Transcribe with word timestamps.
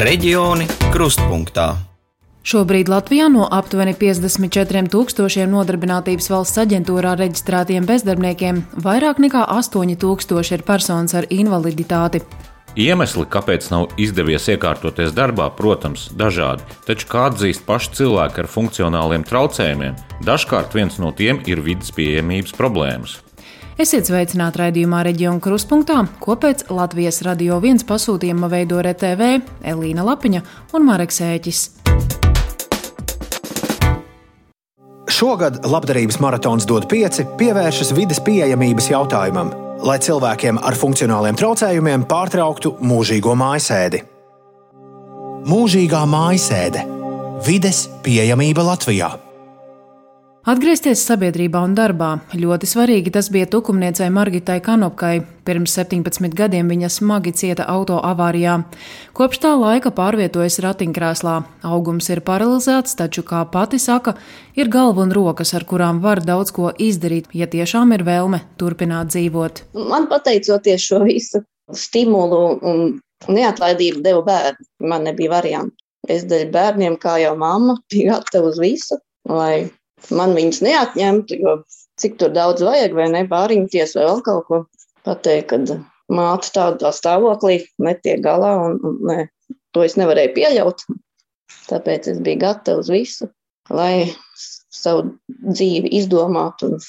Reģioni 0.00 0.64
krustpunktā. 0.94 1.74
Šobrīd 2.40 2.88
Latvijā 2.88 3.26
no 3.28 3.44
aptuveni 3.52 3.92
54 4.00 4.88
tūkstošiem 4.88 5.52
nodarbinātības 5.52 6.30
valsts 6.32 6.62
aģentūrā 6.62 7.12
reģistrētiem 7.20 7.84
bezdarbniekiem 7.84 8.62
vairāk 8.80 9.20
nekā 9.20 9.44
8 9.58 9.92
tūkstoši 10.00 10.56
ir 10.56 10.64
personas 10.64 11.12
ar 11.20 11.28
invaliditāti. 11.28 12.22
Iemesli, 12.80 13.26
kāpēc 13.28 13.68
nav 13.74 13.92
izdevies 14.00 14.48
iekārtoties 14.48 15.12
darbā, 15.12 15.50
protams, 15.52 16.08
dažādi, 16.16 16.64
taču, 16.88 17.10
kā 17.12 17.28
atzīst 17.28 17.68
paši 17.68 17.98
cilvēki 18.00 18.40
ar 18.40 18.48
funkcionāliem 18.48 19.28
traucējumiem, 19.28 20.00
dažkārt 20.24 20.80
viens 20.80 20.96
no 20.96 21.12
tiem 21.12 21.44
ir 21.44 21.60
vidas 21.60 21.92
pieejamības 21.92 22.56
problēmas. 22.56 23.20
Esiet 23.80 24.10
sveicināti 24.10 24.60
raidījumā 24.60 24.98
Reģiona 25.06 25.40
Kruspunktā, 25.40 26.02
ko 26.20 26.34
pēc 26.36 26.66
Latvijas 26.68 27.22
radio 27.24 27.56
viens 27.62 27.80
pasūtījuma 27.88 28.50
veido 28.52 28.76
RTV 28.84 29.28
Elīna 29.72 30.04
Lapiņa 30.04 30.42
un 30.76 30.84
Mareks 30.84 31.22
Ēķis. 31.24 31.60
Šogad 35.08 35.62
labdarības 35.64 36.20
maratons 36.20 36.68
dod 36.68 36.90
pieci 36.92 37.24
pievēršas 37.40 37.94
vidas 37.96 38.20
pieejamības 38.26 38.90
jautājumam, 38.92 39.54
lai 39.88 39.96
cilvēkiem 40.04 40.60
ar 40.60 40.76
funkcionāliem 40.76 41.40
traucējumiem 41.40 42.04
pārtrauktu 42.10 42.74
mūžīgo 42.84 43.32
mājasēdi. 43.32 44.04
Mūžīgā 45.48 46.04
mājasēde- 46.04 46.84
vides 47.48 47.86
pieejamība 48.04 48.60
Latvijā. 48.74 49.29
Atgriezties 50.48 51.02
sabiedrībā 51.04 51.60
un 51.66 51.74
darbā 51.76 52.14
ļoti 52.32 52.64
svarīgi 52.64 53.10
tas 53.12 53.26
bija 53.28 53.44
tukumniecei 53.52 54.06
Margitai 54.08 54.62
Kanopkai. 54.64 55.18
Pirms 55.44 55.74
17 55.76 56.32
gadiem 56.32 56.70
viņa 56.72 56.88
smagi 56.88 57.34
cieta 57.36 57.66
auto 57.68 57.98
avārijā. 58.00 58.54
Kopš 59.12 59.42
tā 59.42 59.50
laika 59.60 59.90
pārvietojas 59.92 60.56
ratiņkrēslā. 60.64 61.34
Augums 61.68 62.08
ir 62.08 62.22
paralizēts, 62.24 62.96
taču, 62.96 63.20
kā 63.28 63.42
pati 63.52 63.76
saka, 63.76 64.14
ir 64.56 64.70
galva 64.72 65.04
un 65.04 65.12
rokas, 65.12 65.52
ar 65.52 65.66
kurām 65.68 66.00
var 66.00 66.22
daudz 66.24 66.54
ko 66.56 66.70
izdarīt, 66.72 67.28
ja 67.36 67.44
tiešām 67.44 67.92
ir 67.98 68.06
vēlme 68.08 68.40
turpināt 68.56 69.12
dzīvot. 69.12 69.60
Man 69.92 70.08
pateicoties 70.08 70.86
šo 70.86 71.02
visu 71.04 71.42
stimulu 71.76 72.40
un 72.64 72.80
neatlaidību 73.28 74.00
deva 74.08 74.24
bērni, 74.30 74.70
man 74.88 75.04
nebija 75.04 75.34
variantu. 75.34 75.76
Es 76.08 76.24
dēļ 76.24 76.48
bērniem, 76.56 76.96
kā 76.96 77.18
jau 77.20 77.36
mamma, 77.36 77.76
biju 77.92 78.08
gatava 78.14 78.48
uz 78.48 78.56
visu, 78.64 78.96
lai 79.28 79.68
man 80.14 80.34
viņas 80.36 80.62
neatņemtu, 80.64 81.38
jo 81.44 81.56
cik 82.00 82.16
tur 82.20 82.32
daudz 82.34 82.64
vajag, 82.64 82.94
vai 82.96 83.08
ne, 83.12 83.24
bāriņties 83.28 83.96
vai 83.98 84.06
vēl 84.08 84.22
kaut 84.26 84.46
ko 84.48 84.60
pateikt, 85.06 85.52
kad 85.52 85.74
māte 86.10 86.52
tādā 86.54 86.92
stāvoklī 86.94 87.60
netiek 87.82 88.22
galā, 88.24 88.54
un, 88.66 88.78
un 88.86 88.98
ne, 89.10 89.18
to 89.74 89.84
es 89.86 89.96
nevarēju 90.00 90.34
pieļaut. 90.38 90.86
Tāpēc 91.70 92.08
es 92.12 92.18
biju 92.24 92.40
gatava 92.42 92.82
uz 92.82 92.90
visu, 92.90 93.28
lai 93.70 94.10
savu 94.74 95.14
dzīvi 95.28 95.92
izdomātu 96.00 96.72
un, 96.72 96.82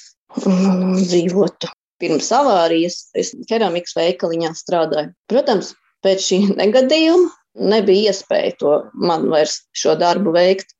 un, 0.45 0.57
un, 0.57 0.83
un 0.91 0.97
dzīvotu. 1.01 1.69
Pirms 2.01 2.31
avārijas 2.33 3.11
es 3.17 3.35
keramikas 3.49 3.93
veikaliņā 3.97 4.55
strādāju. 4.57 5.13
Protams, 5.29 5.75
pēc 6.05 6.25
šī 6.25 6.41
negadījuma 6.61 7.29
nebija 7.71 8.11
iespēja 8.11 8.55
to 8.61 8.75
man 8.95 9.27
vairs 9.31 9.61
šo 9.77 9.97
darbu 9.99 10.33
veikt. 10.35 10.73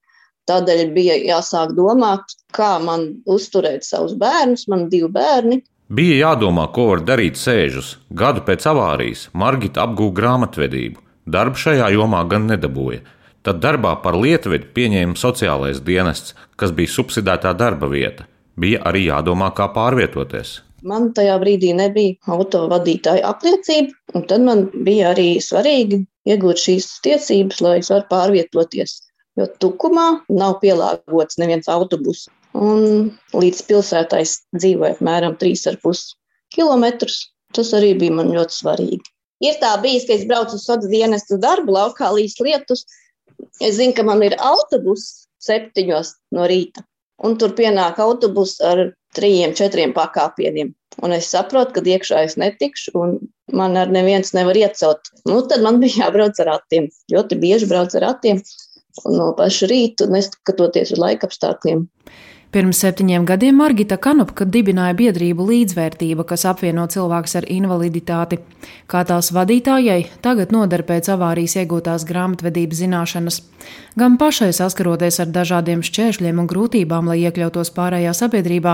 Tādēļ 0.52 0.90
bija 0.96 1.16
jāsāk 1.24 1.72
domāt, 1.78 2.34
kā 2.52 2.74
man 2.84 3.06
uzturēt 3.30 3.86
savus 3.88 4.18
bērnus, 4.20 4.66
man 4.72 4.90
divi 4.92 5.08
bērni. 5.16 5.62
Bija 5.92 6.18
jādomā, 6.18 6.66
ko 6.76 6.90
var 6.90 7.04
darīt 7.08 7.40
sēžus. 7.40 7.94
Gadu 8.22 8.44
pēc 8.48 8.66
avārijas 8.72 9.30
Margita 9.36 9.86
apgūta 9.86 10.18
grāmatvedību. 10.20 11.00
Darbu 11.36 11.62
šajā 11.64 11.88
jomā 11.96 12.24
gan 12.31 12.50
nedabūja. 12.52 13.00
Tad 13.48 13.62
darbā 13.64 13.94
par 14.03 14.18
lietvedi 14.20 14.68
pieņēma 14.75 15.20
sociālais 15.20 15.80
dienests, 15.88 16.36
kas 16.59 16.74
bija 16.75 16.92
subsidētā 16.96 17.54
darba 17.59 17.88
vieta. 17.92 18.28
Bija 18.59 18.81
arī 18.92 19.06
jādomā, 19.08 19.50
kā 19.56 19.70
pārvietoties. 19.75 20.58
Man 20.84 21.12
tajā 21.18 21.38
brīdī 21.44 21.72
nebija 21.78 22.34
autovadītāja 22.36 23.24
apliecība, 23.30 23.96
un 24.18 24.28
tad 24.28 24.44
man 24.48 24.66
bija 24.88 25.14
arī 25.14 25.30
svarīgi 25.44 26.02
iegūt 26.28 26.66
šīs 26.66 26.90
tiesības, 27.06 27.64
lai 27.64 27.78
es 27.84 27.92
varētu 27.94 28.12
pārvietoties 28.12 29.00
jo 29.41 29.50
tukumā 29.63 30.07
nav 30.29 30.59
pielāgots 30.63 31.40
neviens 31.41 31.69
autobus. 31.72 32.28
Un 32.57 33.12
līdz 33.34 33.62
pilsētai 33.68 34.24
dzīvoja 34.57 34.97
apmēram 34.97 35.38
3,5 35.41 36.13
km. 36.56 37.07
Tas 37.56 37.74
arī 37.75 37.94
bija 38.00 38.16
man 38.16 38.31
ļoti 38.31 38.56
svarīgi. 38.56 39.12
Ir 39.41 39.57
tā 39.62 39.72
bijis, 39.81 40.06
ka 40.07 40.16
es 40.16 40.28
braucu 40.30 40.56
uz 40.56 40.66
sociālo 40.68 40.91
dienestu 40.91 41.40
darbu 41.41 41.74
laukā 41.75 42.12
līdz 42.13 42.38
lietus. 42.46 42.85
Es 43.59 43.78
zinu, 43.80 43.96
ka 43.97 44.06
man 44.06 44.22
ir 44.24 44.38
autobus 44.38 45.28
septiņos 45.41 46.13
no 46.38 46.46
rīta, 46.50 46.84
un 47.25 47.40
tur 47.41 47.56
pienāk 47.57 47.97
autobus 48.03 48.59
ar 48.62 48.91
trījiem, 49.18 49.56
četriem 49.57 49.96
pakāpieniem. 49.96 50.75
Un 51.01 51.16
es 51.16 51.31
saprotu, 51.34 51.74
ka 51.74 51.81
iekšā 51.81 52.22
es 52.28 52.38
netikšu, 52.38 52.94
un 53.00 53.18
man 53.57 53.80
ar 53.80 53.90
neviens 53.91 54.35
nevar 54.38 54.59
iecelt. 54.59 55.09
Nu, 55.25 55.40
tad 55.50 55.63
man 55.66 55.80
bija 55.81 56.06
jābrauc 56.06 56.38
ar 56.44 56.51
ratiem. 56.53 56.91
Ļoti 57.12 57.40
bieži 57.41 57.69
brauc 57.72 57.96
ar 57.97 58.06
ratiem 58.12 58.44
no 59.09 59.31
paša 59.38 59.69
rīta, 59.72 60.07
neskatoties 60.12 60.94
uz 60.95 61.01
laikapstākļiem. 61.01 61.85
Pirms 62.51 62.81
septiņiem 62.84 63.23
gadiem 63.23 63.56
Margita 63.56 63.95
Kanopka 63.95 64.44
dibināja 64.44 64.91
biedrību 65.00 65.45
līdzvērtība, 65.47 66.25
kas 66.28 66.41
apvieno 66.50 66.84
cilvēkus 66.91 67.38
ar 67.39 67.45
invaliditāti. 67.47 68.41
Kā 68.91 69.06
tās 69.07 69.29
vadītājai 69.31 70.09
tagad 70.25 70.51
noder 70.51 70.81
pēc 70.84 71.07
avārijas 71.13 71.56
iegūtās 71.62 72.03
grāmatvedības 72.09 72.81
zināšanas. 72.81 73.38
Gan 73.95 74.17
pašai 74.19 74.50
saskaroties 74.57 75.22
ar 75.23 75.31
dažādiem 75.31 75.79
šķēršļiem 75.88 76.41
un 76.44 76.50
grūtībām, 76.51 77.07
lai 77.07 77.22
iekļautos 77.22 77.72
pārējā 77.78 78.12
sabiedrībā, 78.19 78.73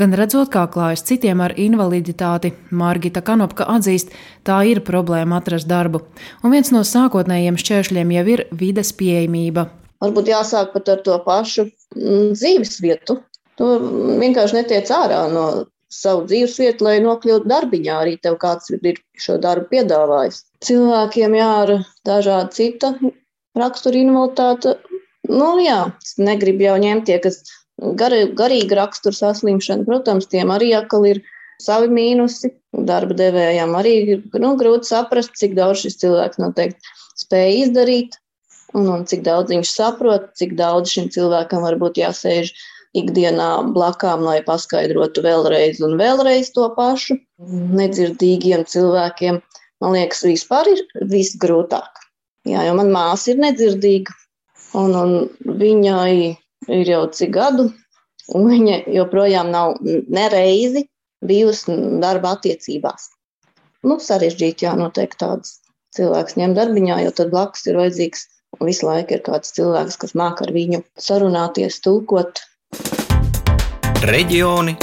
gan 0.00 0.16
redzot, 0.16 0.48
kā 0.54 0.64
klājas 0.72 1.04
citiem 1.04 1.42
ar 1.44 1.52
invaliditāti, 1.60 2.54
Margita 2.70 3.20
Kanopka 3.20 3.66
atzīst, 3.74 4.14
tā 4.40 4.62
ir 4.70 4.80
problēma 4.88 5.42
atrast 5.42 5.68
darbu. 5.68 6.00
Un 6.40 6.56
viens 6.56 6.72
no 6.72 6.80
sākotnējiem 6.80 7.60
šķēršļiem 7.60 8.16
jau 8.16 8.24
ir 8.38 8.44
vides 8.56 8.94
pieejamība. 8.96 9.68
Varbūt 10.02 10.30
jāsāk 10.30 10.70
pat 10.74 10.92
ar 10.92 11.02
to 11.06 11.16
pašu 11.24 11.66
mm, 11.66 12.34
dzīves 12.36 12.78
vietu. 12.84 13.18
Tu 13.58 13.66
vienkārši 14.20 14.60
netiec 14.60 14.90
ārā 14.94 15.24
no 15.32 15.46
savu 15.90 16.26
dzīves 16.30 16.58
vietu, 16.60 16.86
lai 16.86 16.98
nokļūtu 17.02 17.50
darbiņā. 17.50 17.96
Arī 18.04 18.18
tev 18.22 18.36
kāds 18.42 18.70
ir 18.70 19.00
šo 19.18 19.38
darbu 19.42 19.66
piedāvājis. 19.72 20.44
Cilvēkiem 20.66 21.34
jā, 21.38 21.48
ar 21.64 21.72
dažādu 22.06 22.54
citu 22.54 22.92
raksturu 23.58 24.04
invaliditāti. 24.04 24.76
Nu, 25.28 25.56
jā, 25.60 25.80
negribu 26.22 26.68
jau 26.68 26.76
ņemt 26.84 27.08
tie, 27.08 27.18
kas 27.24 27.42
gar, 27.98 28.14
garīgi 28.38 28.78
rakstura 28.78 29.18
saslimšana. 29.18 29.88
Protams, 29.88 30.30
tiem 30.30 30.54
arī 30.54 30.70
atkal 30.78 31.08
ir 31.10 31.24
savi 31.62 31.90
mīnusi. 31.90 32.52
Darba 32.86 33.16
devējām 33.18 33.74
arī 33.74 33.96
ir 34.14 34.24
nu, 34.38 34.54
grūti 34.60 34.92
saprast, 34.92 35.34
cik 35.40 35.58
daudz 35.58 35.82
šis 35.82 35.98
cilvēks 36.04 36.38
noteikti 36.38 36.96
spēja 37.18 37.64
izdarīt 37.64 38.18
un, 38.74 38.88
un 38.94 39.04
cik 39.08 39.22
daudz 39.26 39.52
viņš 39.52 39.70
saprot, 39.72 40.28
cik 40.38 40.56
daudz 40.58 40.92
šim 40.92 41.08
cilvēkam 41.14 41.64
varbūt 41.64 42.00
jāsēž 42.00 42.52
ikdienā 42.98 43.48
blakām, 43.74 44.24
lai 44.24 44.40
paskaidrotu 44.44 45.22
vēlreiz 45.24 45.80
un 45.84 45.96
vēlreiz 46.00 46.52
to 46.56 46.68
pašu. 46.76 47.18
Nedzirdīgiem 47.78 48.64
cilvēkiem, 48.68 49.40
man 49.84 49.96
liekas, 49.96 50.24
vispār 50.26 50.70
ir 50.72 50.84
visgrūtāk. 51.12 52.04
Jā, 52.48 52.64
jo 52.64 52.74
man 52.78 52.92
māsa 52.94 53.34
ir 53.34 53.42
nedzirdīga, 53.42 54.14
un, 54.78 54.96
un 54.96 55.58
viņai 55.60 56.14
ir 56.78 56.90
jau 56.94 57.04
cik 57.12 57.34
gadu, 57.36 57.68
un 58.34 58.48
viņa 58.48 58.82
joprojām 58.94 59.52
nav 59.52 59.76
nereizi 59.84 60.86
bijusi 61.28 61.76
darba 62.02 62.36
attiecībās. 62.36 63.10
Nu, 63.86 63.98
sarežģīti, 64.02 64.66
jā, 64.66 64.74
noteikti 64.78 65.20
tāds 65.20 65.58
cilvēks 65.96 66.36
ņem 66.38 66.56
darbiņā, 66.56 67.02
jo 67.04 67.14
tad 67.20 67.30
blakus 67.34 67.66
ir 67.68 67.78
vajadzīgs 67.78 68.26
Visu 68.56 68.88
laiku 68.88 69.14
ir 69.14 69.20
kāds 69.26 69.52
cilvēks, 69.54 69.98
kas 70.00 70.14
māca 70.16 70.46
ar 70.46 70.50
viņu 70.54 70.80
sarunāties, 70.98 71.76
tulkot. 71.84 72.40
Reģioni 74.08 74.74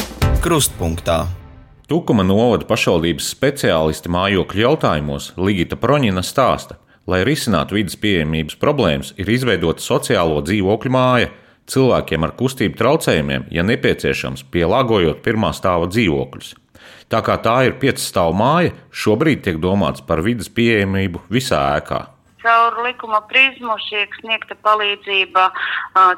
krustpunktā. 0.44 1.24
Tukuma 1.90 2.24
novada 2.26 2.68
pašvaldības 2.70 3.28
speciālisti 3.34 4.12
mājokļu 4.14 4.64
jautājumos 4.64 5.32
Ligita 5.42 5.80
Proņina 5.82 6.22
stāsta, 6.26 6.78
lai 7.10 7.24
risinātu 7.26 7.80
vidas 7.80 7.98
pieejamības 7.98 8.62
problēmas, 8.62 9.12
ir 9.18 9.34
izveidota 9.34 9.82
sociālo 9.82 10.40
dzīvokļu 10.46 10.94
māja 10.94 11.34
cilvēkiem 11.66 12.26
ar 12.26 12.38
kustību 12.38 12.78
traucējumiem, 12.78 13.50
ja 13.50 13.66
nepieciešams, 13.66 14.46
pielāgojot 14.54 15.26
pirmā 15.26 15.52
stāva 15.58 15.90
dzīvokļus. 15.90 16.54
Tā 17.10 17.22
kā 17.26 17.42
tā 17.42 17.60
ir 17.66 17.80
pieci 17.82 18.06
stāvu 18.06 18.38
māja, 18.38 18.76
šobrīd 18.94 19.46
tiek 19.46 19.62
domāts 19.62 20.06
par 20.06 20.22
vidas 20.26 20.54
pieejamību 20.54 21.26
visā 21.34 21.66
ēkā 21.80 22.06
caur 22.46 22.78
likuma 22.86 23.22
prizmu 23.30 23.76
tiek 23.90 24.14
sniegta 24.22 24.58
palīdzība 24.66 25.46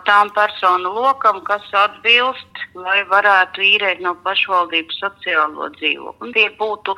tām 0.07 0.31
personu 0.35 0.91
lokam, 0.95 1.39
kas 1.47 1.65
atbilst, 1.85 2.63
lai 2.75 2.99
varētu 3.11 3.63
īrēt 3.71 4.03
no 4.03 4.15
pašvaldības 4.25 4.99
sociālo 5.03 5.71
dzīvokli. 5.77 6.33
Tie 6.35 6.49
būtu 6.59 6.97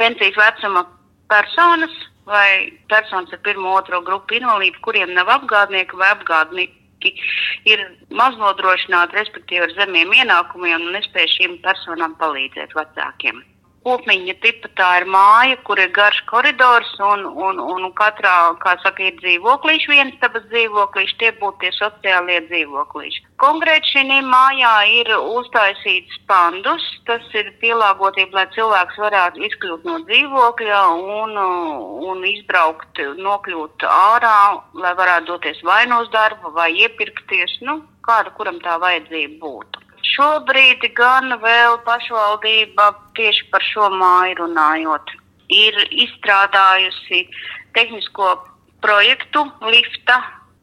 pensijas 0.00 0.38
vecuma 0.42 0.84
personas, 1.32 1.94
vai 2.26 2.72
personas 2.90 3.32
ar 3.32 3.42
pirmo, 3.46 3.74
otro 3.78 4.02
grupu 4.06 4.38
invalīdu, 4.40 4.82
kuriem 4.84 5.14
nav 5.14 5.30
apgādnieki 5.38 5.98
vai 5.98 6.12
apgādnieki 6.14 7.12
ir 7.70 7.82
maznodrošināti, 8.10 9.18
respektīvi 9.20 9.68
ar 9.68 9.74
zemiem 9.78 10.14
ienākumiem 10.22 10.88
un 10.88 10.96
nespēj 10.98 11.28
šīm 11.36 11.60
personām 11.66 12.16
palīdzēt 12.22 12.74
vecākiem. 12.78 13.44
Kopiņa 13.86 14.34
tipa 14.42 14.68
tā 14.78 14.86
ir 14.98 15.04
māja, 15.14 15.56
kur 15.66 15.78
ir 15.78 15.92
garš 15.94 16.16
koridors 16.26 16.88
un, 17.06 17.20
un, 17.46 17.60
un 17.62 17.84
katrā, 17.94 18.32
kā 18.64 18.72
saka, 18.82 19.04
ir 19.06 19.20
dzīvoklīši, 19.20 19.92
viens 19.92 20.16
tabas 20.22 20.42
dzīvoklīši, 20.50 21.14
tie 21.20 21.30
būtu 21.38 21.62
tie 21.62 21.70
sociālie 21.76 22.40
dzīvoklīši. 22.48 23.22
Konkrēti 23.38 23.92
šī 23.92 24.18
mājā 24.26 24.74
ir 24.96 25.12
uztaisīts 25.14 26.18
pandus, 26.26 26.82
tas 27.06 27.30
ir 27.38 27.52
pielāgotība, 27.62 28.40
lai 28.40 28.46
cilvēks 28.58 28.98
varētu 29.06 29.46
izkļūt 29.52 29.86
no 29.86 30.00
dzīvokļa 30.10 30.82
un, 31.20 31.38
un 32.10 32.28
izbraukt, 32.32 33.04
nokļūt 33.22 33.86
ārā, 33.92 34.36
lai 34.82 34.94
varētu 34.98 35.30
doties 35.30 35.62
vai 35.62 35.84
no 35.86 36.02
darba 36.10 36.50
vai 36.58 36.72
iepirkties, 36.74 37.60
nu, 37.62 37.84
kāda 38.02 38.34
kuram 38.34 38.58
tā 38.66 38.80
vajadzība 38.82 39.38
būtu. 39.46 39.85
Šobrīd 40.06 40.84
gan 40.96 41.34
vēl 41.42 41.80
pašvaldība 41.86 42.90
tieši 43.18 43.48
par 43.52 43.64
šo 43.64 43.88
māju 43.94 44.38
runājot, 44.42 45.12
ir 45.52 45.78
izstrādājusi 46.04 47.26
tehnisko 47.76 48.30
projektu 48.84 49.44
lifta 49.66 50.20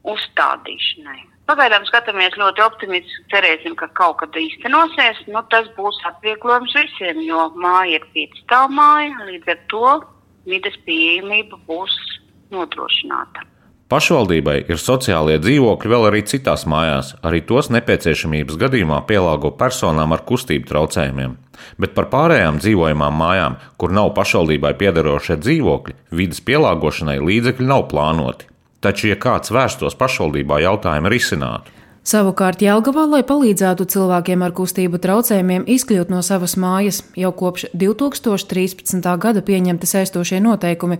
uzstādīšanai. 0.08 1.22
Pagaidām 1.50 1.84
skatāmies 1.90 2.38
ļoti 2.40 2.64
optimistiski, 2.64 3.26
cerēsim, 3.34 3.76
ka 3.76 3.90
kaut 4.00 4.22
kad 4.22 4.38
īstenosies. 4.40 5.20
Nu, 5.28 5.42
tas 5.52 5.68
būs 5.76 6.00
atvieglojums 6.08 6.76
visiem, 6.78 7.20
jo 7.28 7.50
māja 7.60 8.00
ir 8.00 8.06
piecstāv 8.16 8.72
māja, 8.72 9.28
līdz 9.28 9.52
ar 9.52 9.64
to 9.74 9.90
vides 10.48 10.78
pieejamība 10.88 11.60
būs 11.68 11.98
nodrošināta. 12.54 13.44
Pašvaldībai 13.94 14.56
ir 14.74 14.80
sociālie 14.82 15.36
dzīvokļi 15.38 15.90
vēl 15.92 16.08
arī 16.08 16.24
citās 16.26 16.64
mājās, 16.66 17.12
arī 17.22 17.44
tos 17.46 17.68
nepieciešamības 17.76 18.56
gadījumā 18.64 19.04
pielāgo 19.06 19.52
personām 19.60 20.16
ar 20.16 20.24
kustību 20.26 20.66
traucējumiem. 20.72 21.36
Bet 21.78 21.94
par 21.94 22.08
pārējām 22.10 22.58
dzīvojamām 22.64 23.14
mājām, 23.22 23.60
kur 23.78 23.94
nav 23.94 24.10
pašvaldībai 24.18 24.74
piederošie 24.80 25.38
dzīvokļi, 25.44 25.94
vidas 26.10 26.42
pielāgošanai 26.42 27.20
līdzekļi 27.22 27.70
nav 27.70 27.86
plānoti. 27.94 28.50
Taču, 28.82 29.12
ja 29.12 29.20
kāds 29.28 29.54
vērstos 29.54 29.94
pašvaldībā 30.02 30.58
jautājumu 30.66 31.14
risinātu, 31.14 31.70
Savukārt 32.04 32.60
Jelgavā, 32.60 33.06
lai 33.08 33.22
palīdzētu 33.24 33.86
cilvēkiem 33.88 34.42
ar 34.44 34.52
kustību 34.52 35.00
traucējumiem 35.00 35.64
izkļūt 35.72 36.10
no 36.12 36.18
savas 36.20 36.58
mājas, 36.60 37.00
jau 37.16 37.32
kopš 37.32 37.70
2013. 37.80 39.08
gada 39.24 39.40
pieņemti 39.48 39.88
saistošie 39.88 40.42
noteikumi, 40.44 40.98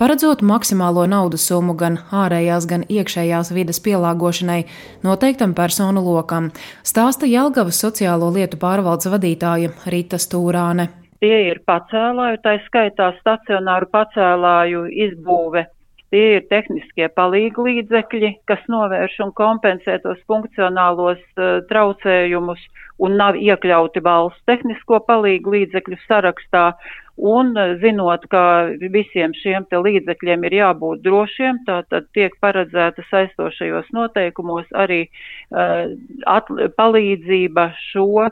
paredzot 0.00 0.40
maksimālo 0.40 1.04
naudas 1.12 1.44
summu 1.50 1.76
gan 1.76 2.00
ārējās, 2.08 2.70
gan 2.72 2.88
iekšējās 2.88 3.52
vidas 3.52 3.82
pielāgošanai 3.84 4.62
noteiktam 5.04 5.52
personu 5.52 6.00
lokam, 6.08 6.48
stāsta 6.80 7.28
Jelgavas 7.28 7.76
sociālo 7.84 8.32
lietu 8.32 8.56
pārvaldes 8.56 9.12
vadītāja 9.12 9.76
Rita 9.92 10.16
Stūrāne. 10.16 10.88
Tie 11.20 11.36
ir 11.50 11.60
pacēlāju, 11.68 12.40
tā 12.40 12.56
skaitā 12.64 13.12
stacionāru 13.20 13.92
pacēlāju 13.92 14.88
izbūve 15.04 15.68
Tie 16.14 16.36
ir 16.36 16.44
tehniskie 16.46 17.08
palīgi 17.18 17.62
līdzekļi, 17.66 18.28
kas 18.46 18.60
novērš 18.70 19.16
un 19.24 19.32
kompensē 19.34 19.96
tos 20.04 20.20
funkcionālos 20.30 21.18
uh, 21.34 21.58
traucējumus 21.70 22.62
un 23.02 23.16
nav 23.18 23.38
iekļauti 23.40 24.02
valsts 24.06 24.44
tehnisko 24.46 25.00
palīgu 25.08 25.56
līdzekļu 25.56 25.98
sarakstā. 26.04 26.68
Un 27.18 27.50
uh, 27.58 27.74
zinot, 27.82 28.28
ka 28.30 28.44
visiem 28.94 29.34
šiem 29.34 29.66
līdzekļiem 29.88 30.46
ir 30.46 30.58
jābūt 30.60 31.02
drošiem, 31.02 31.64
tātad 31.66 32.06
tiek 32.14 32.38
paredzēta 32.38 33.02
saistošajos 33.10 33.90
noteikumos 33.98 34.70
arī 34.86 35.08
uh, 35.50 35.90
palīdzība 36.78 37.72
šo 37.90 38.28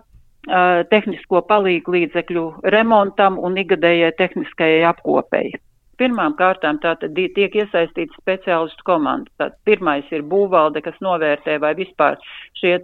tehnisko 0.92 1.40
palīgu 1.48 1.94
līdzekļu 1.94 2.42
remontam 2.68 3.38
un 3.40 3.56
igadējai 3.56 4.10
tehniskajai 4.18 4.82
apkopēji. 4.90 5.63
Pirmām 6.00 6.34
kārtām 6.38 6.80
tātad 6.82 7.14
tiek 7.14 7.54
iesaistīta 7.54 8.16
speciālistu 8.18 8.86
komanda. 8.86 9.30
Tad 9.40 9.56
pirmais 9.68 10.08
ir 10.14 10.24
būvvalde, 10.26 10.82
kas 10.84 10.96
novērtē, 11.04 11.58
vai 11.62 11.74
vispār 11.78 12.18
šie 12.58 12.78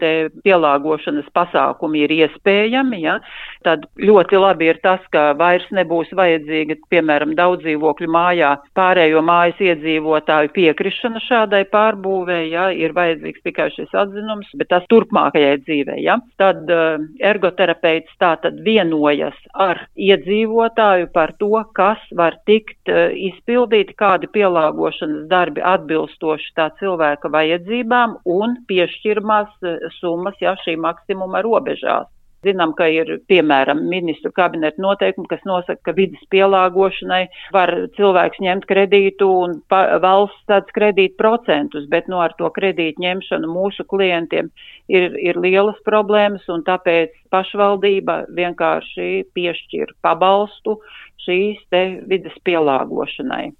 pielāgošanas 0.44 1.28
pasākumi 1.34 2.04
ir 2.04 2.14
iespējami. 2.18 3.00
Ja? 3.04 3.18
Tad 3.66 3.86
ļoti 4.00 4.40
labi 4.40 4.70
ir 4.70 4.80
tas, 4.84 5.02
ka 5.14 5.30
vairs 5.38 5.66
nebūs 5.74 6.12
vajadzīga, 6.16 6.78
piemēram, 6.92 7.34
daudz 7.38 7.64
dzīvokļu 7.64 8.10
mājā 8.10 8.54
pārējo 8.78 9.22
mājas 9.24 9.60
iedzīvotāju 9.70 10.52
piekrišana 10.56 11.22
šādai 11.26 11.64
pārbūvē, 11.72 12.40
ja? 12.50 12.68
ir 12.74 12.94
vajadzīgs 12.96 13.44
tikai 13.46 13.70
šis 13.76 13.94
atzinums, 13.96 14.50
bet 14.60 14.70
tas 14.72 14.86
turpmākajai 14.92 15.56
dzīvē. 15.64 15.98
Ja? 16.04 16.18
Tad 16.40 16.70
uh, 16.70 17.00
ergoterapeits 17.32 18.12
tātad 18.22 18.60
vienojas 18.64 19.36
ar 19.54 19.86
iedzīvotāju 19.96 21.10
par 21.14 21.34
to, 21.40 21.52
kas 21.76 22.02
var 22.16 22.38
tikt 22.48 22.92
uh, 22.92 22.99
izpildīti 23.28 23.96
kādi 23.98 24.28
pielāgošanas 24.34 25.26
darbi 25.30 25.62
atbilstoši 25.64 26.54
tā 26.58 26.70
cilvēka 26.80 27.30
vajadzībām 27.32 28.18
un 28.38 28.56
piešķirmās 28.70 29.52
eh, 29.64 29.78
summas, 30.00 30.38
ja 30.40 30.56
šī 30.64 30.76
maksimuma 30.80 31.42
robežās. 31.46 32.08
Zinām, 32.46 32.70
ka 32.72 32.86
ir, 32.88 33.10
piemēram, 33.28 33.82
ministru 33.90 34.30
kabineta 34.32 34.80
noteikumi, 34.80 35.28
kas 35.28 35.42
nosaka, 35.44 35.82
ka 35.84 35.94
vidas 35.96 36.22
pielāgošanai 36.32 37.26
var 37.52 37.72
cilvēks 37.98 38.40
ņemt 38.40 38.64
kredītu 38.70 39.28
un 39.42 39.58
valsts 39.68 40.46
tāds 40.48 40.72
kredīt 40.76 41.18
procentus, 41.20 41.84
bet 41.92 42.08
no 42.08 42.16
nu, 42.16 42.22
ar 42.24 42.32
to 42.38 42.48
kredītu 42.56 43.04
ņemšanu 43.04 43.52
mūsu 43.52 43.84
klientiem 43.92 44.48
ir, 44.88 45.12
ir 45.20 45.36
lielas 45.36 45.76
problēmas 45.84 46.48
un 46.48 46.64
tāpēc 46.64 47.12
pašvaldība 47.34 48.22
vienkārši 48.40 49.10
piešķir 49.36 49.96
pabalstu 50.00 50.80
šīs 51.26 51.60
te 51.68 51.84
vidas 52.08 52.40
pielāgošanai. 52.48 53.50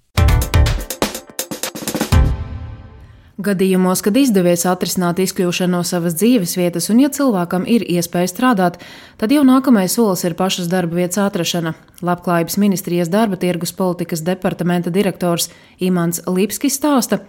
Gadījumos, 3.41 4.01
kad 4.05 4.17
izdevies 4.19 4.67
atrisināt 4.69 5.17
izkļūšanu 5.23 5.73
no 5.73 5.81
savas 5.87 6.13
dzīves 6.19 6.53
vietas, 6.59 6.89
un 6.93 6.99
ja 7.01 7.09
cilvēkam 7.13 7.63
ir 7.65 7.81
iespēja 7.89 8.29
strādāt, 8.29 8.77
tad 9.17 9.31
jau 9.33 9.41
nākamais 9.47 9.95
solis 9.97 10.21
ir 10.27 10.35
pašas 10.37 10.67
darba 10.69 10.99
vietas 10.99 11.21
atrašana. 11.23 11.73
Labklājības 12.05 12.59
ministrijas 12.61 13.09
darba 13.09 13.39
tirgus 13.41 13.73
politikas 13.73 14.21
departamenta 14.27 14.93
direktors 14.93 15.49
Imants 15.79 16.21
Lipskis 16.27 16.77
stāsta, 16.77 17.21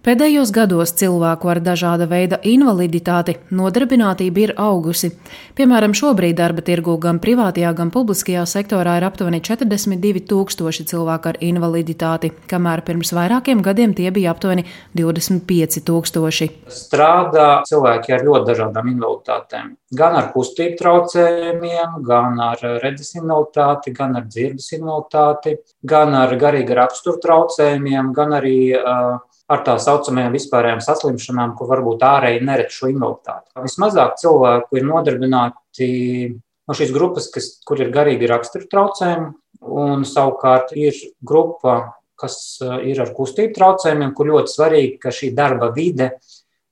Pēdējos 0.00 0.48
gados 0.56 0.94
cilvēku 0.96 1.50
ar 1.52 1.58
dažāda 1.60 2.06
veida 2.08 2.38
invaliditāti 2.48 3.34
nodarbinātība 3.52 4.40
ir 4.40 4.52
augusi. 4.56 5.10
Piemēram, 5.58 5.92
šobrīd 5.92 6.38
darba 6.38 6.64
tirgu 6.64 6.94
gan 7.02 7.18
privātajā, 7.20 7.74
gan 7.76 7.92
publiskajā 7.92 8.46
sektorā 8.48 8.94
ir 8.96 9.04
aptuveni 9.04 9.42
42 9.44 10.24
tūkstoši 10.30 10.88
cilvēku 10.88 11.34
ar 11.34 11.40
invaliditāti, 11.44 12.32
kamēr 12.48 12.80
pirms 12.88 13.12
vairākiem 13.12 13.60
gadiem 13.60 13.92
tie 13.92 14.08
bija 14.08 14.32
aptuveni 14.32 14.64
25 14.96 15.84
tūkstoši. 15.84 16.48
Strādā 16.80 17.50
cilvēki 17.68 18.16
ar 18.16 18.24
ļoti 18.24 18.54
dažādām 18.54 18.88
invaliditātēm. 18.96 19.74
Gan 20.00 20.16
ar 20.16 20.32
kustību 20.32 20.80
traucējumiem, 20.80 22.00
gan 22.08 22.40
ar 22.40 22.68
redzes 22.80 23.18
invaliditāti, 23.20 23.92
gan 23.92 24.16
ar 24.16 24.24
dzirdes 24.32 24.72
invaliditāti, 24.80 25.58
gan 25.84 26.16
ar 26.16 26.32
garīga 26.40 26.86
rakstura 26.86 27.20
traucējumiem, 27.20 28.14
gan 28.16 28.38
arī 28.40 28.60
uh, 28.78 29.18
ar 29.50 29.64
tā 29.66 29.74
saucamajām 29.82 30.34
vispārējām 30.36 30.82
saslimšanām, 30.84 31.56
ko 31.58 31.66
varbūt 31.70 32.04
ārēji 32.06 32.44
neredz 32.46 32.76
šo 32.76 32.90
invaliditāti. 32.92 33.50
Vismazāk 33.64 34.16
cilvēku 34.20 34.78
ir 34.78 34.86
nodarbināti 34.86 35.88
no 36.70 36.76
šīs 36.78 36.92
grupas, 36.94 37.26
kas, 37.34 37.56
kur 37.66 37.82
ir 37.82 37.90
garīgi 37.94 38.30
rakstura 38.30 38.68
traucējumi, 38.70 39.32
un 39.60 40.04
savukārt 40.08 40.74
ir 40.78 40.94
grupa, 41.26 41.80
kas 42.20 42.36
eh, 42.62 42.92
ir 42.92 43.00
ar 43.02 43.14
kustību 43.16 43.56
traucējumiem, 43.56 44.14
kur 44.16 44.30
ļoti 44.30 44.54
svarīgi, 44.54 45.00
ka 45.02 45.12
šī 45.14 45.32
darba 45.36 45.70
vide 45.74 46.12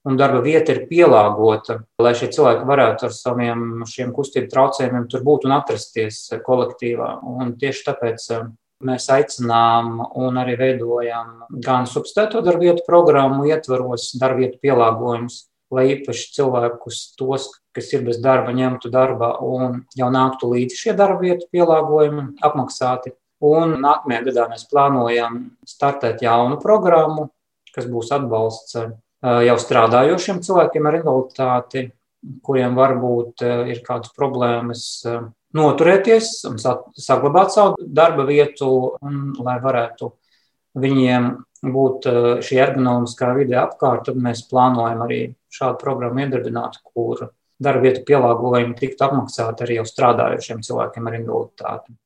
un 0.08 0.16
darba 0.16 0.40
vieta 0.44 0.72
ir 0.72 0.84
pielāgota, 0.88 1.80
lai 2.00 2.14
šie 2.16 2.30
cilvēki 2.32 2.68
varētu 2.68 3.08
ar 3.08 3.14
saviem 3.16 3.64
šiem 3.88 4.14
kustību 4.16 4.48
traucējumiem 4.52 5.08
tur 5.10 5.24
būt 5.26 5.48
un 5.48 5.56
atrasties 5.58 6.20
kolektīvā. 6.46 7.10
Un 7.28 7.56
tieši 7.60 7.86
tāpēc 7.90 8.28
eh, 8.36 8.48
Mēs 8.78 9.08
aicinām 9.10 9.96
un 10.14 10.36
arī 10.38 10.54
veidojam 10.58 11.48
gan 11.64 11.86
substitūto 11.90 12.44
darbvietu 12.46 12.84
programmu, 12.86 13.48
ietvaros 13.50 14.12
darbvietu 14.20 14.60
pielāgojumus, 14.62 15.48
lai 15.74 15.88
īpaši 15.96 16.28
cilvēkus, 16.36 17.00
tos, 17.18 17.48
kas 17.74 17.90
ir 17.92 18.04
bez 18.06 18.20
darba, 18.22 18.54
ņemtu 18.54 18.90
darbā 18.94 19.32
un 19.42 19.80
jau 19.98 20.12
nāktu 20.14 20.52
līdzi 20.52 20.78
šie 20.78 20.94
darbvietu 20.98 21.50
pielāgojumi 21.50 22.28
apmaksāti. 22.38 23.16
Un 23.44 23.76
nākamajā 23.82 24.22
gadā 24.30 24.46
mēs 24.52 24.64
plānojam 24.70 25.42
startēt 25.66 26.22
jaunu 26.22 26.58
programmu, 26.62 27.28
kas 27.74 27.86
būs 27.90 28.14
atbalsts 28.14 28.78
jau 28.78 29.56
strādājošiem 29.58 30.38
cilvēkiem 30.46 30.86
ar 30.86 30.98
invaliditāti, 31.00 31.84
kuriem 32.46 32.78
varbūt 32.78 33.42
ir 33.70 33.82
kādas 33.86 34.14
problēmas 34.14 34.86
noturēties 35.56 36.30
un 36.48 36.58
saglabāt 36.60 37.54
savu 37.54 37.76
darba 37.80 38.26
vietu, 38.28 38.70
un, 39.00 39.20
lai 39.44 39.58
varētu 39.62 40.10
viņiem 40.78 41.30
būtu 41.74 42.12
šī 42.44 42.60
ergonomiskā 42.62 43.32
vide 43.38 43.56
apkārt, 43.58 44.06
tad 44.08 44.20
mēs 44.22 44.44
plānojam 44.50 45.02
arī 45.06 45.22
šādu 45.54 45.80
programmu 45.80 46.22
iedarbināt, 46.22 46.78
kur 46.84 47.30
darba 47.58 47.88
vietu 47.88 48.04
pielāgojumi 48.06 48.76
tiktu 48.78 49.06
apmaksāti 49.08 49.64
arī 49.64 49.80
jau 49.80 49.88
strādājošiem 49.88 50.62
cilvēkiem 50.66 51.08
ar 51.08 51.18
invaliditāti. 51.18 51.96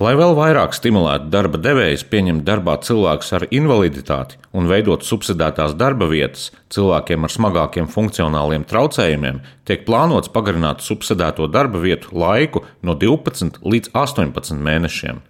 Lai 0.00 0.14
vēl 0.16 0.32
vairāk 0.34 0.72
stimulētu 0.72 1.28
darba 1.30 1.58
devējus 1.60 2.02
pieņemt 2.10 2.42
darbā 2.46 2.78
cilvēkus 2.82 3.28
ar 3.36 3.44
invaliditāti 3.52 4.38
un 4.56 4.66
veidot 4.70 5.04
subsidētās 5.04 5.76
darba 5.78 6.08
vietas 6.10 6.48
cilvēkiem 6.72 7.28
ar 7.28 7.32
smagākiem 7.34 7.90
funkcionāliem 7.92 8.64
traucējumiem, 8.70 9.42
tiek 9.68 9.84
plānots 9.86 10.32
pagarināt 10.32 10.82
subsidēto 10.82 11.46
darba 11.46 11.82
vietu 11.84 12.16
laiku 12.16 12.64
no 12.82 12.96
12 12.98 13.60
līdz 13.62 13.92
18 13.92 14.64
mēnešiem. 14.64 15.20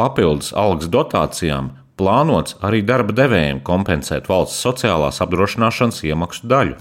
Papildus 0.00 0.54
algas 0.56 0.88
dotācijām 0.90 1.74
plānots 2.00 2.56
arī 2.64 2.80
darba 2.86 3.14
devējiem 3.14 3.60
kompensēt 3.66 4.30
valsts 4.30 4.62
sociālās 4.64 5.20
apdrošināšanas 5.22 6.02
iemaksu 6.08 6.48
daļu. 6.48 6.80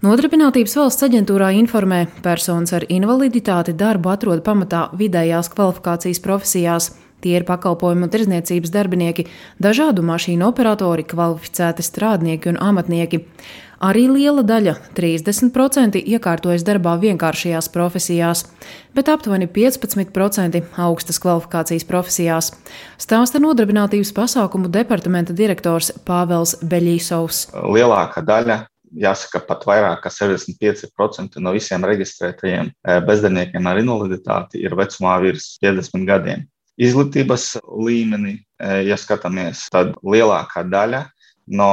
Nodarbinātības 0.00 0.72
valsts 0.78 1.04
aģentūrā 1.04 1.50
informē, 1.58 2.06
personas 2.24 2.70
ar 2.72 2.86
invaliditāti 2.88 3.74
darbu 3.76 4.08
atrod 4.08 4.40
pamatā 4.46 4.86
vidējās 4.96 5.50
kvalifikācijas 5.52 6.22
profesijās. 6.24 6.86
Tie 7.20 7.34
ir 7.36 7.44
pakalpojumu 7.44 8.08
tirzniecības 8.08 8.72
darbinieki, 8.72 9.26
dažādu 9.60 10.00
mašīnu 10.08 10.46
operatori, 10.48 11.04
kvalificēti 11.04 11.84
strādnieki 11.84 12.48
un 12.48 12.60
amatnieki. 12.70 13.20
Arī 13.84 14.06
liela 14.08 14.40
daļa, 14.40 14.78
30%, 14.96 16.00
iekārtojas 16.00 16.64
darbā 16.64 16.96
vienkāršajās 17.04 17.68
profesijās, 17.76 18.46
bet 18.96 19.12
aptuveni 19.12 19.52
15% 19.52 20.64
augstas 20.80 21.20
kvalifikācijas 21.20 21.88
profesijās. 21.92 22.52
Stāsta 22.96 23.44
nodarbinātības 23.44 24.16
pasākumu 24.16 24.72
departamenta 24.72 25.36
direktors 25.36 25.92
Pāvels 26.08 26.56
Beļīsovs. 26.64 27.50
Lielākā 27.68 28.24
daļa 28.24 28.62
jāsaka, 28.96 29.42
pat 29.46 29.64
vairāk 29.68 30.02
kā 30.04 30.12
75% 30.12 31.40
no 31.42 31.52
visiem 31.54 31.84
reģistrētajiem 31.86 32.70
eh, 32.70 33.00
bezdarbniekiem 33.06 33.68
ar 33.70 33.80
invaliditāti 33.82 34.62
ir 34.64 34.76
vecumā 34.78 35.18
virs 35.22 35.54
50 35.62 36.06
gadiem. 36.08 36.46
Izglītības 36.80 37.54
līmenī, 37.86 38.38
eh, 38.60 38.82
ja 38.88 38.98
skatāmies, 39.00 39.66
tad 39.72 39.94
lielākā 40.02 40.64
daļa 40.70 41.04
no 41.56 41.72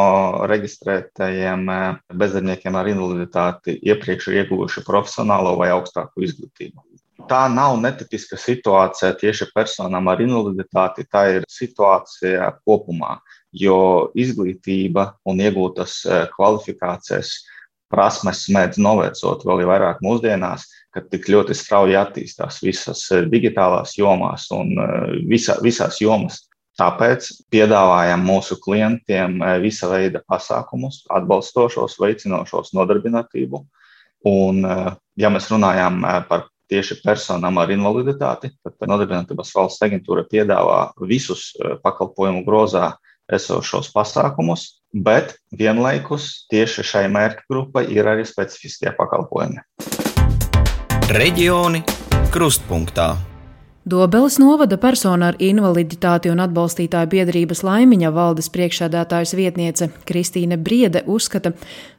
reģistrētajiem 0.50 1.70
eh, 1.74 1.88
bezdarbniekiem 2.14 2.78
ar 2.78 2.92
invaliditāti 2.92 3.80
iepriekš 3.82 4.30
ir 4.32 4.44
ieguvuši 4.44 4.86
profesionālo 4.88 5.58
vai 5.60 5.72
augstāku 5.76 6.26
izglītību. 6.28 6.84
Tā 7.28 7.48
nav 7.52 7.80
netipiska 7.82 8.38
situācija 8.40 9.16
tieši 9.20 9.50
personām 9.56 10.06
ar 10.08 10.22
invaliditāti, 10.22 11.04
tā 11.12 11.24
ir 11.40 11.48
situācija 11.50 12.52
kopumā 12.62 13.18
jo 13.60 14.10
izglītība 14.18 15.12
un 15.28 15.42
iegūtas 15.44 16.00
e, 16.06 16.24
kvalifikācijas 16.34 17.34
prasmes 17.92 18.46
mēdz 18.52 18.80
novecot 18.84 19.46
vēl 19.48 19.64
vairāk 19.70 20.02
mūsdienās, 20.04 20.68
kad 20.94 21.08
tik 21.12 21.30
ļoti 21.32 21.56
strauji 21.56 21.98
attīstās 22.00 22.60
visas 22.64 23.06
e, 23.12 23.24
digitālās 23.32 23.96
jomās 24.00 24.50
un 24.56 24.74
e, 24.76 24.90
visa, 25.30 25.58
visās 25.64 26.02
jomās. 26.04 26.44
Tāpēc 26.78 27.32
piedāvājam 27.50 28.22
mūsu 28.22 28.60
klientiem 28.62 29.40
visa 29.64 29.88
veida 29.90 30.20
pasākumus, 30.30 31.00
atbalstošos, 31.10 31.96
veicinošos 31.98 32.70
nodarbinātību. 32.78 33.64
Un, 34.30 34.62
ja 35.18 35.32
mēs 35.34 35.50
runājam 35.50 36.04
par 36.30 36.46
tieši 36.70 37.00
personām 37.02 37.58
ar 37.62 37.72
invaliditāti, 37.74 38.52
tad 38.64 38.90
Nodarbinātības 38.92 39.54
valsts 39.56 39.84
aģentūra 39.88 40.26
piedāvā 40.30 40.80
visus 41.08 41.50
pakalpojumu 41.84 42.44
grozā 42.48 42.92
esošos 43.34 43.92
pasākumus, 43.96 44.68
bet 44.94 45.36
vienlaikus 45.58 46.48
tieši 46.52 46.86
šai 46.92 47.06
mērķa 47.14 47.48
grupai 47.50 47.88
ir 47.94 48.08
arī 48.08 48.26
specifiskie 48.28 48.94
pakalpojumi. 48.98 49.64
Reģioni 51.14 51.84
krustpunktā. 52.32 53.16
Dobeles 53.88 54.36
novada 54.36 54.76
persona 54.76 55.30
ar 55.32 55.38
invaliditāti 55.40 56.28
un 56.28 56.42
atbalstītāju 56.44 57.08
biedrības 57.08 57.62
laimiņa 57.64 58.10
valdes 58.12 58.50
priekšsēdētājas 58.52 59.32
vietniece 59.40 59.88
Kristīne 60.10 60.58
Briede 60.60 61.06
uzskata, 61.08 61.54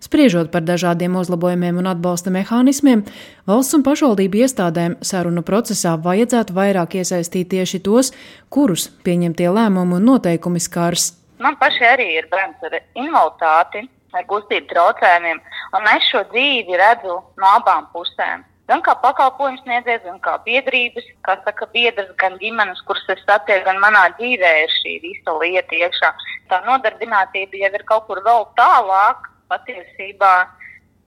spriežot 0.05 0.51
par 0.53 0.67
dažādiem 0.69 1.17
uzlabojumiem 1.17 1.81
un 1.81 1.89
atbalsta 1.89 2.29
mehānismiem, 2.35 3.07
valsts 3.49 3.79
un 3.79 3.87
pašvaldību 3.89 4.43
iestādēm 4.45 4.99
sarunu 5.01 5.41
procesā 5.41 5.95
vajadzētu 5.97 6.59
vairāk 6.61 6.99
iesaistīt 7.01 7.49
tieši 7.55 7.81
tos, 7.81 8.13
kurus 8.53 8.91
pieņemtie 9.09 9.49
lēmumi 9.49 9.97
un 9.97 10.11
noteikumi 10.13 10.61
skars. 10.61 11.15
Man 11.39 11.57
pašai 11.61 11.89
arī 11.95 12.09
ir 12.19 12.27
bērns 12.33 12.63
ar 12.67 12.75
invaliditāti, 12.99 13.85
ar 14.17 14.25
kustību 14.31 14.71
traucējumiem, 14.73 15.41
un 15.79 15.91
es 15.95 16.07
šo 16.11 16.25
dzīvi 16.33 16.79
redzu 16.81 17.19
no 17.39 17.51
abām 17.55 17.87
pusēm. 17.93 18.45
Gan 18.69 18.83
kā 18.85 18.93
pakalpojums 19.01 19.63
sniedzējs, 19.65 20.03
gan 20.05 20.19
kā 20.25 20.35
biedrības, 20.45 21.07
kā 21.25 21.39
saka, 21.45 21.69
biedrs, 21.73 22.11
gan 22.21 22.35
ģimenes, 22.41 22.83
kuras 22.89 23.07
es 23.15 23.23
satieku, 23.25 23.65
gan 23.65 23.79
manā 23.81 24.03
dzīvē 24.19 24.51
ir 24.65 24.75
šī 24.75 24.97
visa 25.05 25.37
lieta 25.41 25.79
iekšā. 25.79 26.11
Tā 26.51 26.59
nodarbinātība 26.67 27.63
jau 27.63 27.71
ir 27.79 27.85
kaut 27.89 28.09
kur 28.11 28.21
vēl 28.27 28.45
tālāk 28.59 29.31
patiesībā. 29.53 30.35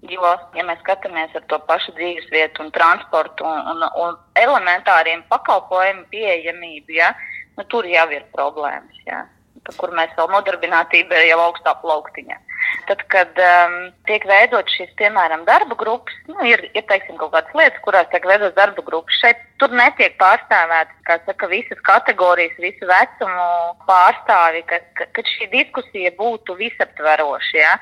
Jo, 0.10 0.32
ja 0.58 0.64
mēs 0.66 0.80
skatāmies 0.82 1.36
ar 1.38 1.44
to 1.52 1.60
pašu 1.68 1.94
dzīves 2.00 2.32
vietu, 2.34 2.64
un 2.64 2.72
transportu 2.74 3.46
un, 3.46 3.60
un, 3.76 3.84
un 4.02 4.16
elementāriem 4.42 5.22
pakalpojumu 5.30 6.08
pieejamību, 6.10 6.96
ja, 6.98 7.12
nu, 7.60 7.68
tur 7.70 7.86
jau 7.86 8.08
ir 8.10 8.26
problēmas. 8.34 9.06
Ja 9.06 9.22
kur 9.78 9.94
mēs 9.98 10.14
vēl 10.18 10.32
nodarbinātība 10.34 11.22
ir 11.22 11.32
jau 11.32 11.40
augstā 11.48 11.76
plauktiņā. 11.84 12.38
Tad, 12.88 13.04
kad 13.14 13.38
um, 13.40 13.76
tiek 14.10 14.26
veidot 14.28 14.70
šīs, 14.74 14.92
piemēram, 15.00 15.46
darba 15.48 15.76
grupas, 15.80 16.16
nu, 16.30 16.38
ir, 16.48 16.64
ir 16.76 16.86
teiksim, 16.90 17.18
kaut 17.20 17.34
kādas 17.36 17.54
lietas, 17.58 17.82
kurās 17.86 18.10
tiek 18.12 18.26
veidotas 18.28 18.58
darba 18.58 18.84
grupas. 18.88 19.18
Šeit 19.22 19.42
tur 19.62 19.74
netiek 19.78 20.18
pārstāvētas 20.20 21.26
saka, 21.28 21.50
visas 21.52 21.82
kategorijas, 21.88 22.58
visu 22.64 22.88
vecumu 22.90 23.48
pārstāvi, 23.88 24.64
ka, 24.70 24.82
ka, 24.98 25.08
ka 25.16 25.26
šī 25.34 25.50
diskusija 25.54 26.14
būtu 26.18 26.58
visaptveroša. 26.60 27.54
Ja? 27.60 27.76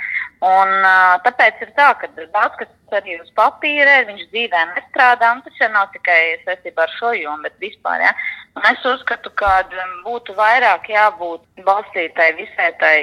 Un, 0.46 0.76
uh, 0.82 1.16
tāpēc 1.26 1.64
ir 1.66 1.72
tā, 1.78 1.94
ka 2.02 2.12
daudz 2.20 2.60
kas 2.60 3.00
arī 3.00 3.20
uz 3.20 3.30
papīra, 3.38 4.02
viņš 4.10 4.28
dzīvē 4.34 4.66
nestrādā, 4.74 5.34
un 5.36 5.44
tas 5.46 5.62
jau 5.62 5.70
nav 5.74 5.90
tikai 5.96 6.20
saistībā 6.46 6.86
ar 6.86 6.94
šo 6.98 7.14
jomu, 7.18 7.46
bet 7.46 7.58
vispār. 7.64 8.04
Ja? 8.08 8.14
Un 8.58 8.68
es 8.74 8.86
uzskatu, 8.88 9.32
ka 9.40 9.64
būtu 10.06 10.36
vairāk 10.38 10.90
jābūt 10.92 11.64
balstītai 11.68 12.34
visai 12.40 12.72
tai 12.82 12.96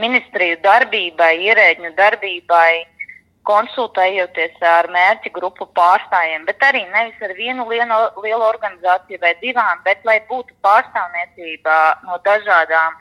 ministriju 0.00 0.58
darbībai, 0.62 1.34
ierēģņu 1.50 1.92
darbībai, 1.98 2.86
konsultējoties 3.48 4.60
ar 4.62 4.88
mērķa 4.94 5.32
grupu 5.34 5.66
pārstāvjiem, 5.76 6.44
bet 6.46 6.62
arī 6.62 6.84
nevis 6.92 7.22
ar 7.26 7.32
vienu 7.34 7.66
lielu, 7.68 7.98
lielu 8.22 8.44
organizāciju 8.46 9.18
vai 9.22 9.32
divām, 9.42 9.80
bet 9.84 10.04
lai 10.06 10.20
būtu 10.28 10.54
pārstāvniecība 10.62 11.78
no 12.06 12.20
dažādām 12.26 12.94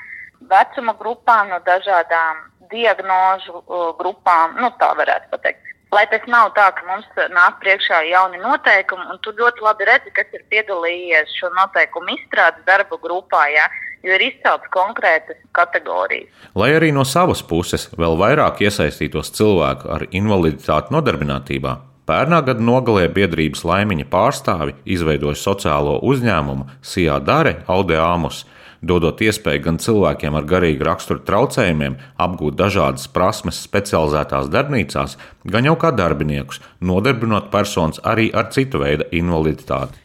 vecuma 0.50 0.96
grupām, 0.98 1.52
no 1.54 1.62
dažādām 1.66 2.42
diagnožu 2.72 3.62
uh, 3.62 3.92
grupām, 4.00 4.58
nu 4.58 4.72
tā 4.82 4.90
varētu 4.98 5.30
pateikt. 5.30 5.68
Lai 5.92 6.06
tas 6.08 6.24
nav 6.32 6.54
tā, 6.56 6.70
ka 6.72 6.86
mums 6.88 7.08
nāk 7.36 7.58
priekšā 7.60 8.06
jauni 8.08 8.40
noteikumi, 8.40 9.10
un 9.12 9.20
tu 9.20 9.34
ļoti 9.36 9.66
labi 9.66 9.88
redzi, 9.90 10.14
kas 10.16 10.30
ir 10.32 10.46
piedalījies 10.54 11.34
šo 11.36 11.52
noteikumu 11.58 12.16
izstrādes 12.16 12.64
darba 12.68 13.00
grupā. 13.02 13.48
Ja? 13.52 13.68
jo 14.04 14.16
ir 14.16 14.24
izceltas 14.26 14.72
konkrētas 14.74 15.40
kategorijas. 15.56 16.30
Lai 16.58 16.72
arī 16.78 16.92
no 16.96 17.06
savas 17.08 17.44
puses 17.46 17.88
vēl 17.98 18.18
vairāk 18.20 18.64
iesaistītos 18.66 19.30
cilvēku 19.38 19.92
ar 19.94 20.08
invaliditāti 20.10 20.94
nodarbinātībā, 20.96 21.76
pērnā 22.10 22.42
gada 22.48 22.66
nogalē 22.66 23.08
biedrības 23.14 23.64
laimiņa 23.68 24.08
pārstāvi 24.12 24.76
izveidoja 24.96 25.38
sociālo 25.40 26.00
uzņēmumu 26.08 26.68
Sijā 26.82 27.20
Dare 27.24 27.60
Audeāmus, 27.72 28.46
dodot 28.82 29.22
iespēju 29.22 29.64
gan 29.66 29.80
cilvēkiem 29.82 30.38
ar 30.38 30.48
garīgu 30.50 30.86
raksturu 30.88 31.24
traucējumiem 31.28 31.98
apgūt 32.22 32.58
dažādas 32.60 33.08
prasmes 33.14 33.62
specializētās 33.66 34.50
darbnīcās, 34.54 35.18
gan 35.46 35.70
jau 35.70 35.78
kā 35.82 35.94
darbiniekus, 35.96 36.62
nodarbinot 36.82 37.52
personas 37.54 38.02
arī 38.04 38.32
ar 38.34 38.52
citu 38.54 38.82
veidu 38.82 39.08
invaliditāti. 39.12 40.02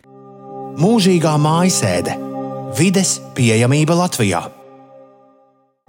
Mūžīgā 0.77 1.37
mājasēde 1.41 2.21
Vides 2.77 3.17
pieejamība 3.37 3.97
Latvijā. 3.97 4.43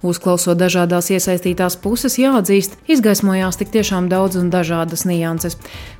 Uzklausot 0.06 0.54
dažādās 0.54 1.08
iesaistītās 1.10 1.74
puses, 1.82 2.20
jāatzīst, 2.22 2.76
izgaismojās 2.86 3.56
tik 3.58 3.72
tiešām 3.74 4.06
daudz 4.06 4.38
un 4.38 4.46
dažādas 4.46 5.02
nianses. 5.10 5.56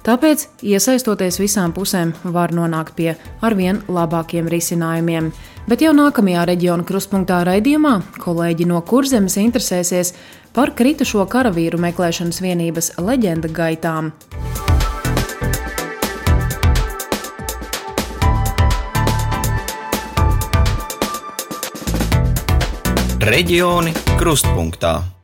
Tāpēc, 0.06 0.44
iesaistoties 0.62 1.40
visām 1.42 1.74
pusēm, 1.74 2.12
var 2.22 2.54
nonākt 2.54 2.94
pie 2.94 3.16
arvien 3.42 3.82
labākiem 3.90 4.46
risinājumiem. 4.54 5.32
Bet 5.66 5.82
jau 5.82 5.96
nākamajā 5.98 6.46
reģiona 6.52 6.86
krustpunktā 6.86 7.40
raidījumā 7.50 7.96
kolēģi 8.22 8.70
no 8.70 8.78
Kurzemes 8.86 9.34
interesēsies 9.42 10.14
par 10.54 10.76
kritušo 10.78 11.26
karavīru 11.26 11.82
meklēšanas 11.82 12.38
vienības 12.46 12.94
leģenda 13.02 13.50
gaitām. 13.50 14.14
Reģioni 23.28 23.92
krustpunktā. 24.16 25.17